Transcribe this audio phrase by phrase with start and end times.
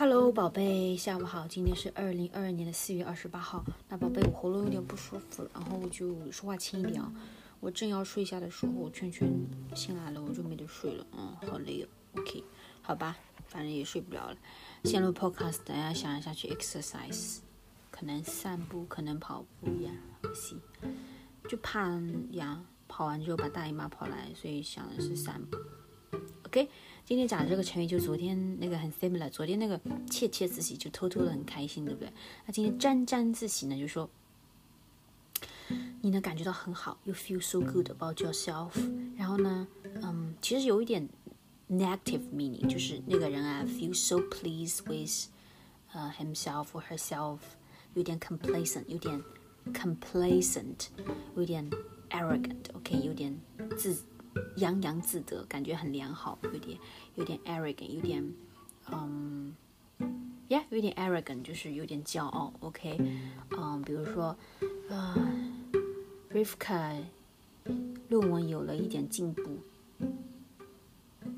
[0.00, 1.46] Hello，宝贝，下午好。
[1.46, 3.62] 今天是二零二二年的四月二十八号。
[3.86, 7.12] 那宝贝，我喉咙有点不舒服，然后我就说话轻一点啊。
[7.60, 9.30] 我正要睡下的时候，圈圈
[9.74, 11.06] 醒来了，我就没得睡了。
[11.12, 11.88] 嗯，好累哦。
[12.14, 12.42] OK，
[12.80, 14.36] 好吧，反正也睡不了了。
[14.84, 17.40] 先录 Podcast，等下想一下去 exercise，
[17.90, 19.92] 可能散步，可能跑步呀。
[20.34, 20.58] 行，
[21.46, 25.58] 就怕呀，跑完之后把大姨妈跑来，所以想的是散步。
[26.50, 26.68] OK。
[27.04, 32.12] 今天讲的这个成语就昨天那个很 similar，昨天那个窃窃自喜就偷偷的很开心，对不对？
[32.44, 34.08] 那今天沾沾自喜呢，就说
[36.00, 38.70] 你能感觉到很好，you feel so good about yourself。
[39.16, 39.66] 然后呢，
[40.02, 41.08] 嗯，其实有一点
[41.68, 45.28] negative meaning，就是那个人啊 feel so pleased with
[45.92, 47.38] 呃 himself or herself，
[47.94, 49.22] 有点 complacent，有点
[49.72, 50.88] complacent，
[51.36, 51.68] 有点
[52.10, 53.36] arrogant，OK，有点
[53.76, 53.96] 自。
[54.56, 56.78] 洋洋自得，感觉很良好，有点
[57.16, 58.32] 有点 arrogant，有点
[58.90, 59.54] 嗯
[60.48, 62.98] ，yeah，有点 arrogant，就是有点骄傲，OK，
[63.56, 64.36] 嗯，比如说
[64.88, 65.16] 啊
[66.32, 67.02] ，Rivka
[68.08, 69.58] 论文有了一点进步，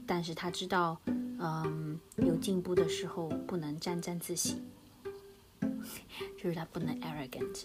[0.06, 4.62] 但是他知道，嗯，有进步的时候不能沾沾自喜，
[6.39, 7.64] 就是他不能 arrogant。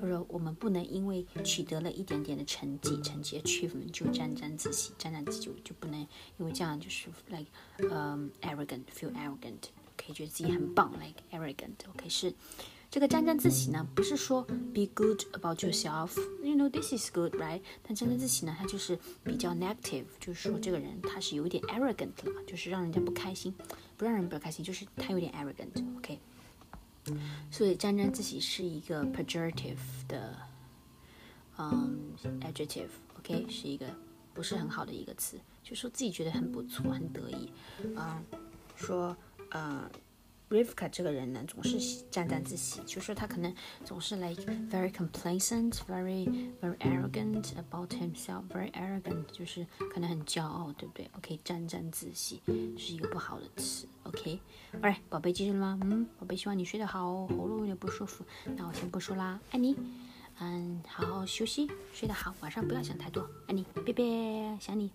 [0.00, 6.00] 或者我们不能因为取得了一点点的成绩，成绩 achievement 就沾沾自喜，沾沾自喜就就不能
[6.38, 7.46] 因为这样就是 like
[7.78, 12.34] 嗯 arrogant，feel arrogant，可以觉得自己很棒，like arrogant，OK 是
[12.88, 14.42] 这个沾沾自喜呢，不是说
[14.72, 17.60] be good about yourself，you know this is good，right？
[17.82, 23.54] 但沾沾自喜呢，它就是比较 negative，就是说这个人他是有点 arrogant 了，就是让人家不开心，
[23.96, 26.20] 不让人不开心，就是他有点 arrogant，OK。
[27.50, 29.76] 所以沾沾自喜是一个 pejorative
[30.08, 30.36] 的，
[31.58, 33.86] 嗯，adjective，OK，是一个
[34.34, 37.52] 不是很好的一个词，就说自己觉得很不错，很得意，
[37.96, 38.24] 嗯，
[38.74, 39.16] 说，
[39.50, 39.90] 嗯。
[40.48, 43.52] Rivka 这个人呢，总是沾沾自喜，就是他可能
[43.84, 44.40] 总是 like
[44.70, 46.24] very complacent, very
[46.60, 52.40] very arrogant about himself, very arrogant，就是可能很骄傲，对不对？OK，沾沾自喜
[52.78, 53.88] 是一个不好的词。
[54.04, 55.80] OK，Alright，宝贝记住了吗？
[55.82, 58.24] 嗯，宝贝希望你睡得好哦，喉咙有点不舒服，
[58.56, 59.76] 那我先不说啦，爱你，
[60.38, 64.92] 嗯，好好休息，睡得好，晚上不要想太多，爱你，拜拜，想你。